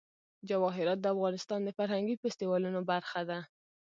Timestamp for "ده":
3.29-3.39